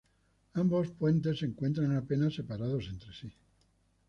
[0.55, 3.31] Ambos puentes se encuentran apenas separados entre sí.